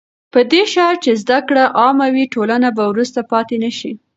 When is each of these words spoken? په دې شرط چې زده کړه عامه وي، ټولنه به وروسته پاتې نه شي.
په 0.33 0.39
دې 0.51 0.63
شرط 0.73 0.99
چې 1.05 1.11
زده 1.23 1.39
کړه 1.47 1.63
عامه 1.79 2.07
وي، 2.13 2.25
ټولنه 2.33 2.69
به 2.77 2.83
وروسته 2.91 3.19
پاتې 3.31 3.55
نه 3.63 3.71
شي. 3.77 3.91